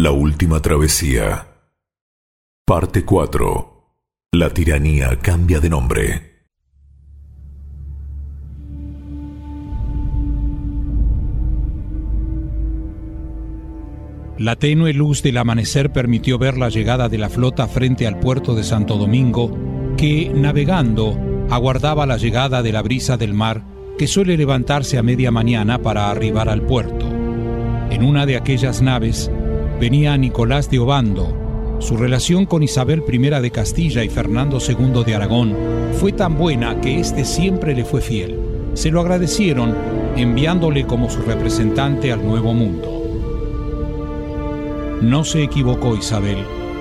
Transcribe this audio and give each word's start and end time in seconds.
La 0.00 0.12
última 0.12 0.62
travesía. 0.62 1.48
Parte 2.64 3.04
4. 3.04 3.96
La 4.30 4.48
tiranía 4.50 5.18
cambia 5.20 5.58
de 5.58 5.68
nombre. 5.68 6.44
La 14.38 14.54
tenue 14.54 14.92
luz 14.92 15.24
del 15.24 15.36
amanecer 15.36 15.90
permitió 15.90 16.38
ver 16.38 16.56
la 16.58 16.68
llegada 16.68 17.08
de 17.08 17.18
la 17.18 17.28
flota 17.28 17.66
frente 17.66 18.06
al 18.06 18.20
puerto 18.20 18.54
de 18.54 18.62
Santo 18.62 18.98
Domingo, 18.98 19.50
que, 19.96 20.30
navegando, 20.32 21.18
aguardaba 21.50 22.06
la 22.06 22.18
llegada 22.18 22.62
de 22.62 22.70
la 22.70 22.82
brisa 22.82 23.16
del 23.16 23.34
mar 23.34 23.64
que 23.98 24.06
suele 24.06 24.36
levantarse 24.36 24.96
a 24.96 25.02
media 25.02 25.32
mañana 25.32 25.82
para 25.82 26.08
arribar 26.08 26.48
al 26.48 26.62
puerto. 26.62 27.04
En 27.90 28.04
una 28.04 28.26
de 28.26 28.36
aquellas 28.36 28.80
naves 28.80 29.28
venía 29.78 30.16
Nicolás 30.16 30.70
de 30.70 30.78
Obando. 30.78 31.76
Su 31.78 31.96
relación 31.96 32.46
con 32.46 32.62
Isabel 32.62 33.04
I 33.08 33.18
de 33.18 33.50
Castilla 33.50 34.02
y 34.02 34.08
Fernando 34.08 34.58
II 34.66 35.04
de 35.04 35.14
Aragón 35.14 35.56
fue 36.00 36.12
tan 36.12 36.36
buena 36.36 36.80
que 36.80 36.98
éste 36.98 37.24
siempre 37.24 37.74
le 37.74 37.84
fue 37.84 38.00
fiel. 38.00 38.38
Se 38.74 38.90
lo 38.90 39.00
agradecieron 39.00 39.74
enviándole 40.16 40.84
como 40.86 41.08
su 41.08 41.22
representante 41.22 42.12
al 42.12 42.26
Nuevo 42.26 42.52
Mundo. 42.54 42.94
No 45.00 45.22
se 45.22 45.44
equivocó 45.44 45.94
Isabel, 45.94 46.38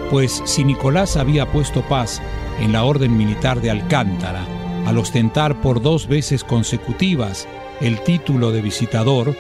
pues 0.10 0.42
si 0.46 0.64
Nicolás 0.64 1.18
había 1.18 1.46
puesto 1.52 1.82
paz 1.82 2.20
en 2.60 2.72
la 2.72 2.84
orden 2.84 3.16
militar 3.16 3.62
de 3.62 3.70
Alcántara, 3.70 4.44
al 4.88 4.98
ostentar 4.98 5.62
por 5.62 5.82
dos 5.84 6.08
veces 6.08 6.44
consecutivas 6.44 7.48
el 7.80 8.00
título 8.02 8.52
de 8.52 8.62
visitador, 8.62 9.36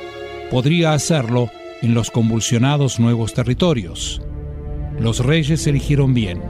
podría 0.51 0.93
hacerlo 0.93 1.49
en 1.81 1.93
los 1.93 2.11
convulsionados 2.11 2.99
nuevos 2.99 3.33
territorios. 3.33 4.21
Los 4.99 5.19
reyes 5.19 5.67
eligieron 5.67 6.13
bien. 6.13 6.41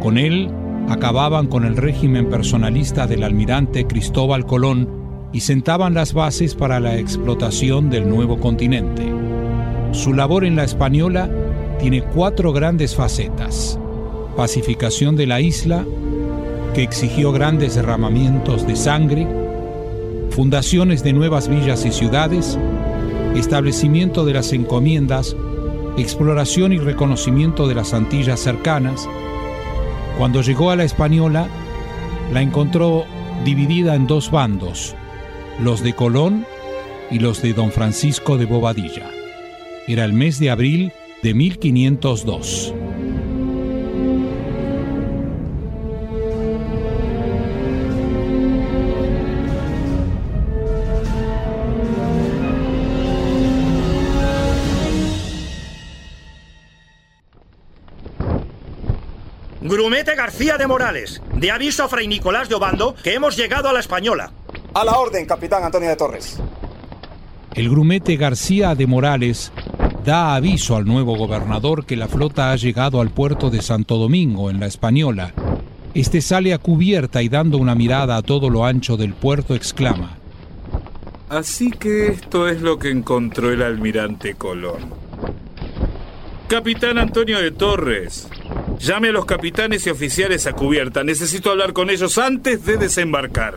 Con 0.00 0.16
él 0.16 0.50
acababan 0.88 1.46
con 1.46 1.64
el 1.64 1.76
régimen 1.76 2.28
personalista 2.28 3.06
del 3.06 3.22
almirante 3.22 3.86
Cristóbal 3.86 4.46
Colón 4.46 4.88
y 5.32 5.40
sentaban 5.40 5.94
las 5.94 6.12
bases 6.12 6.54
para 6.54 6.80
la 6.80 6.96
explotación 6.96 7.90
del 7.90 8.08
nuevo 8.08 8.38
continente. 8.38 9.12
Su 9.92 10.14
labor 10.14 10.44
en 10.44 10.56
la 10.56 10.64
española 10.64 11.30
tiene 11.78 12.02
cuatro 12.02 12.52
grandes 12.52 12.94
facetas. 12.94 13.78
Pacificación 14.36 15.16
de 15.16 15.26
la 15.26 15.40
isla, 15.40 15.84
que 16.74 16.82
exigió 16.82 17.32
grandes 17.32 17.74
derramamientos 17.74 18.66
de 18.66 18.76
sangre, 18.76 19.26
fundaciones 20.30 21.02
de 21.02 21.12
nuevas 21.12 21.48
villas 21.48 21.84
y 21.84 21.92
ciudades, 21.92 22.58
establecimiento 23.34 24.24
de 24.24 24.34
las 24.34 24.52
encomiendas, 24.52 25.36
exploración 25.96 26.72
y 26.72 26.78
reconocimiento 26.78 27.68
de 27.68 27.74
las 27.74 27.94
Antillas 27.94 28.40
cercanas. 28.40 29.08
Cuando 30.18 30.42
llegó 30.42 30.70
a 30.70 30.76
la 30.76 30.84
Española, 30.84 31.48
la 32.32 32.42
encontró 32.42 33.04
dividida 33.44 33.94
en 33.94 34.06
dos 34.06 34.30
bandos, 34.30 34.94
los 35.60 35.82
de 35.82 35.94
Colón 35.94 36.46
y 37.10 37.18
los 37.18 37.42
de 37.42 37.54
don 37.54 37.72
Francisco 37.72 38.36
de 38.36 38.46
Bobadilla. 38.46 39.10
Era 39.86 40.04
el 40.04 40.12
mes 40.12 40.38
de 40.38 40.50
abril 40.50 40.92
de 41.22 41.34
1502. 41.34 42.74
Grumete 59.62 60.14
García 60.14 60.56
de 60.56 60.66
Morales, 60.66 61.20
de 61.34 61.50
aviso 61.50 61.84
a 61.84 61.88
Fray 61.88 62.08
Nicolás 62.08 62.48
de 62.48 62.54
Obando 62.54 62.94
que 62.94 63.12
hemos 63.12 63.36
llegado 63.36 63.68
a 63.68 63.74
la 63.74 63.80
Española. 63.80 64.32
A 64.72 64.84
la 64.84 64.98
orden, 64.98 65.26
capitán 65.26 65.62
Antonio 65.62 65.90
de 65.90 65.96
Torres. 65.96 66.38
El 67.54 67.68
grumete 67.68 68.16
García 68.16 68.74
de 68.74 68.86
Morales 68.86 69.52
da 70.02 70.34
aviso 70.34 70.76
al 70.76 70.86
nuevo 70.86 71.14
gobernador 71.14 71.84
que 71.84 71.96
la 71.96 72.08
flota 72.08 72.52
ha 72.52 72.56
llegado 72.56 73.02
al 73.02 73.10
puerto 73.10 73.50
de 73.50 73.60
Santo 73.60 73.98
Domingo, 73.98 74.48
en 74.48 74.60
la 74.60 74.66
Española. 74.66 75.34
Este 75.92 76.22
sale 76.22 76.54
a 76.54 76.58
cubierta 76.58 77.20
y 77.22 77.28
dando 77.28 77.58
una 77.58 77.74
mirada 77.74 78.16
a 78.16 78.22
todo 78.22 78.48
lo 78.48 78.64
ancho 78.64 78.96
del 78.96 79.12
puerto 79.12 79.54
exclama. 79.54 80.16
Así 81.28 81.70
que 81.70 82.06
esto 82.08 82.48
es 82.48 82.62
lo 82.62 82.78
que 82.78 82.90
encontró 82.90 83.52
el 83.52 83.62
almirante 83.62 84.36
Colón. 84.36 84.94
Capitán 86.48 86.98
Antonio 86.98 87.40
de 87.40 87.50
Torres, 87.50 88.26
llame 88.80 89.10
a 89.10 89.12
los 89.12 89.26
capitanes 89.26 89.86
y 89.86 89.90
oficiales 89.90 90.46
a 90.46 90.52
cubierta. 90.52 91.04
Necesito 91.04 91.50
hablar 91.50 91.72
con 91.72 91.90
ellos 91.90 92.18
antes 92.18 92.64
de 92.64 92.76
desembarcar. 92.76 93.56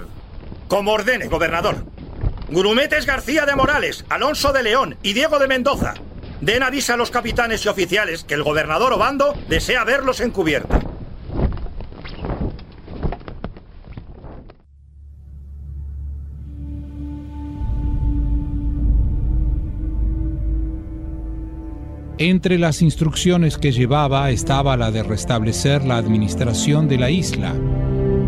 Como 0.67 0.91
ordene, 0.91 1.28
gobernador. 1.28 1.85
Grumetes 2.50 3.06
García 3.06 3.45
de 3.45 3.56
Morales, 3.56 4.06
Alonso 4.09 4.51
de 4.53 4.63
León 4.63 4.97
y 5.01 5.13
Diego 5.13 5.39
de 5.39 5.47
Mendoza. 5.47 5.95
Den 6.41 6.62
aviso 6.62 6.94
a 6.94 6.97
los 6.97 7.09
capitanes 7.09 7.66
y 7.66 7.69
oficiales 7.69 8.23
que 8.25 8.33
el 8.33 8.44
gobernador 8.44 8.94
Obando 8.94 9.33
desea 9.47 9.85
verlos 9.85 10.19
en 10.19 10.31
cubierta. 10.31 10.82
Entre 22.19 22.59
las 22.59 22.84
instrucciones 22.84 23.57
que 23.57 23.72
llevaba 23.72 24.29
estaba 24.29 24.78
la 24.78 24.91
de 24.91 25.01
restablecer 25.01 25.84
la 25.84 25.97
administración 25.97 26.88
de 26.88 27.00
la 27.00 27.09
isla. 27.09 27.56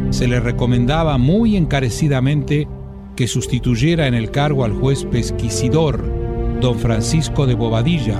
Se 0.09 0.27
le 0.27 0.39
recomendaba 0.39 1.19
muy 1.19 1.55
encarecidamente 1.55 2.67
que 3.15 3.27
sustituyera 3.27 4.07
en 4.07 4.15
el 4.15 4.31
cargo 4.31 4.65
al 4.65 4.73
juez 4.73 5.05
pesquisidor 5.05 6.03
don 6.61 6.79
Francisco 6.79 7.45
de 7.45 7.53
Bobadilla, 7.53 8.19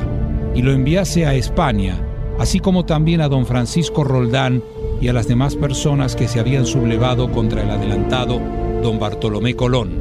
y 0.54 0.62
lo 0.62 0.72
enviase 0.72 1.26
a 1.26 1.34
España, 1.34 2.00
así 2.38 2.60
como 2.60 2.86
también 2.86 3.22
a 3.22 3.28
don 3.28 3.48
Francisco 3.48 4.04
Roldán 4.04 4.62
y 5.02 5.08
a 5.08 5.14
las 5.14 5.28
demás 5.28 5.56
personas 5.56 6.16
que 6.16 6.28
se 6.28 6.40
habían 6.40 6.68
sublevado 6.68 7.32
contra 7.32 7.64
el 7.64 7.72
adelantado 7.72 8.40
don 8.84 9.00
Bartolomé 9.00 9.56
Colón. 9.56 9.94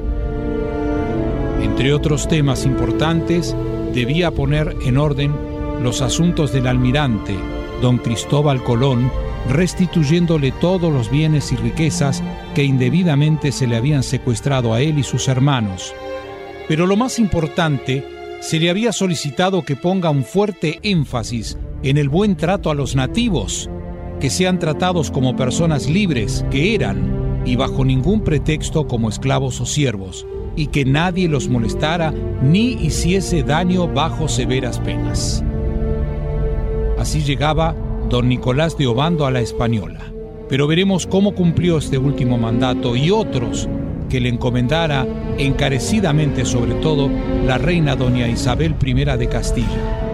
Entre 1.62 1.94
otros 1.94 2.28
temas 2.28 2.66
importantes, 2.66 3.56
debía 3.94 4.30
poner 4.30 4.76
en 4.84 4.98
orden 4.98 5.53
los 5.80 6.00
asuntos 6.00 6.52
del 6.52 6.66
almirante, 6.66 7.34
don 7.80 7.98
Cristóbal 7.98 8.62
Colón, 8.62 9.10
restituyéndole 9.48 10.52
todos 10.52 10.92
los 10.92 11.10
bienes 11.10 11.52
y 11.52 11.56
riquezas 11.56 12.22
que 12.54 12.64
indebidamente 12.64 13.52
se 13.52 13.66
le 13.66 13.76
habían 13.76 14.02
secuestrado 14.02 14.72
a 14.72 14.80
él 14.80 14.98
y 14.98 15.02
sus 15.02 15.28
hermanos. 15.28 15.94
Pero 16.68 16.86
lo 16.86 16.96
más 16.96 17.18
importante 17.18 18.04
se 18.40 18.58
le 18.58 18.70
había 18.70 18.92
solicitado 18.92 19.62
que 19.62 19.76
ponga 19.76 20.10
un 20.10 20.24
fuerte 20.24 20.78
énfasis 20.82 21.58
en 21.82 21.98
el 21.98 22.08
buen 22.08 22.36
trato 22.36 22.70
a 22.70 22.74
los 22.74 22.96
nativos, 22.96 23.68
que 24.20 24.30
sean 24.30 24.58
tratados 24.58 25.10
como 25.10 25.36
personas 25.36 25.88
libres, 25.88 26.44
que 26.50 26.74
eran, 26.74 27.42
y 27.44 27.56
bajo 27.56 27.84
ningún 27.84 28.22
pretexto 28.22 28.86
como 28.86 29.10
esclavos 29.10 29.60
o 29.60 29.66
siervos, 29.66 30.26
y 30.56 30.68
que 30.68 30.84
nadie 30.84 31.28
los 31.28 31.48
molestara 31.48 32.14
ni 32.42 32.72
hiciese 32.72 33.42
daño 33.42 33.88
bajo 33.88 34.28
severas 34.28 34.78
penas. 34.80 35.44
Así 36.98 37.22
llegaba 37.22 37.74
don 38.08 38.28
Nicolás 38.28 38.78
de 38.78 38.86
Obando 38.86 39.26
a 39.26 39.30
la 39.30 39.40
Española. 39.40 40.12
Pero 40.48 40.66
veremos 40.66 41.06
cómo 41.06 41.34
cumplió 41.34 41.78
este 41.78 41.98
último 41.98 42.38
mandato 42.38 42.96
y 42.96 43.10
otros 43.10 43.68
que 44.08 44.20
le 44.20 44.28
encomendara 44.28 45.06
encarecidamente 45.38 46.44
sobre 46.44 46.74
todo 46.74 47.10
la 47.44 47.58
reina 47.58 47.96
doña 47.96 48.28
Isabel 48.28 48.76
I 48.84 48.94
de 48.94 49.28
Castilla. 49.28 50.04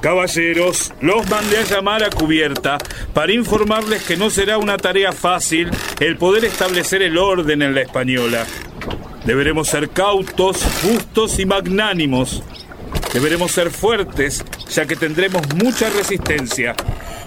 Caballeros, 0.00 0.92
los 1.00 1.30
mandé 1.30 1.58
a 1.58 1.62
llamar 1.62 2.02
a 2.02 2.10
cubierta 2.10 2.76
para 3.14 3.32
informarles 3.32 4.02
que 4.02 4.16
no 4.16 4.30
será 4.30 4.58
una 4.58 4.76
tarea 4.76 5.12
fácil 5.12 5.70
el 6.00 6.16
poder 6.16 6.44
establecer 6.44 7.02
el 7.02 7.16
orden 7.16 7.62
en 7.62 7.72
la 7.72 7.82
española. 7.82 8.44
Deberemos 9.24 9.68
ser 9.68 9.90
cautos, 9.90 10.64
justos 10.82 11.38
y 11.38 11.46
magnánimos. 11.46 12.42
Deberemos 13.12 13.52
ser 13.52 13.70
fuertes, 13.70 14.44
ya 14.68 14.86
que 14.86 14.96
tendremos 14.96 15.42
mucha 15.54 15.90
resistencia. 15.90 16.74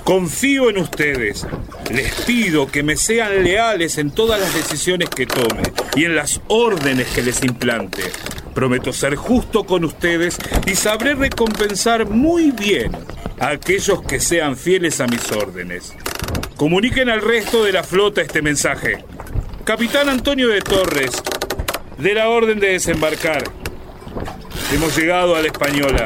Confío 0.04 0.70
en 0.70 0.78
ustedes. 0.78 1.48
Les 1.90 2.12
pido 2.26 2.68
que 2.68 2.84
me 2.84 2.98
sean 2.98 3.44
leales 3.44 3.98
en 3.98 4.12
todas 4.12 4.40
las 4.40 4.54
decisiones 4.54 5.10
que 5.10 5.26
tome 5.26 5.64
y 5.96 6.06
en 6.06 6.16
las 6.16 6.42
órdenes 6.48 7.08
que 7.08 7.24
les 7.24 7.44
implante. 7.44 8.04
Prometo 8.54 8.92
ser 8.92 9.16
justo 9.16 9.64
con 9.64 9.86
ustedes 9.86 10.38
y 10.66 10.76
sabré 10.76 11.16
recompensar 11.16 12.10
muy 12.10 12.52
bien 12.52 12.92
a 13.40 13.50
aquellos 13.50 14.02
que 14.02 14.20
sean 14.20 14.58
fieles 14.58 15.00
a 15.00 15.08
mis 15.08 15.32
órdenes. 15.32 15.94
Comuniquen 16.56 17.10
al 17.10 17.22
resto 17.22 17.64
de 17.64 17.72
la 17.72 17.84
flota 17.84 18.22
este 18.22 18.42
mensaje. 18.42 19.04
Capitán 19.66 20.10
Antonio 20.10 20.48
de 20.48 20.62
Torres, 20.62 21.12
de 21.98 22.14
la 22.14 22.30
orden 22.30 22.60
de 22.60 22.72
desembarcar. 22.72 23.44
Hemos 24.74 24.98
llegado 24.98 25.36
a 25.36 25.42
la 25.42 25.48
española. 25.48 26.06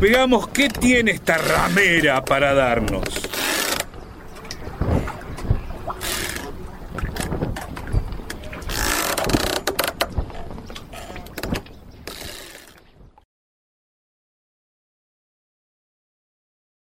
Veamos 0.00 0.48
qué 0.48 0.68
tiene 0.68 1.10
esta 1.10 1.38
ramera 1.38 2.24
para 2.24 2.54
darnos. 2.54 3.04